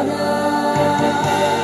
[0.00, 1.59] Hosanna.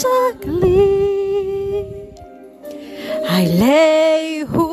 [0.00, 1.88] saglit
[3.36, 4.66] Ailei hu,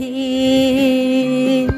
[0.00, 1.68] Elohim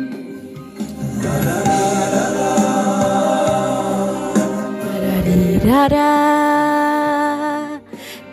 [5.64, 6.08] da da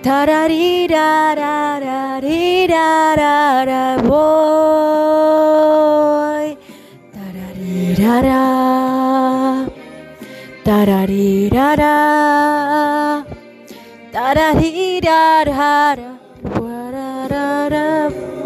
[0.03, 5.27] da da dee da da da dee da da da boy
[7.13, 8.43] da da dee da da
[10.65, 11.95] da da dee da da
[14.13, 16.07] da da dee da da da
[16.91, 18.36] da da da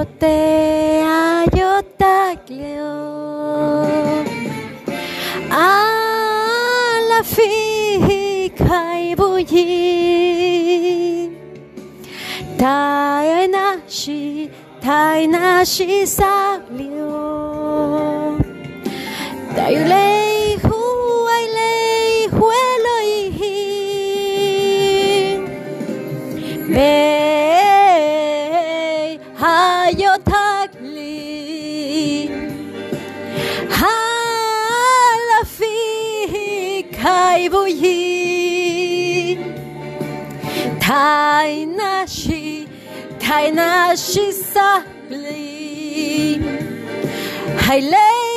[0.00, 0.26] ποτέ
[1.40, 2.16] αγιώτα
[2.46, 3.00] κλαίω.
[5.50, 9.70] Αλλά φύγηκα η βουγή
[12.56, 12.78] Τα
[13.42, 14.50] ενάχει,
[14.80, 16.06] τα ενάχει
[37.40, 39.38] 太不易，
[40.78, 42.68] 太那西，
[43.18, 46.38] 太 nashi, ta'y nashi sa pli.
[47.56, 48.30] Hay layi,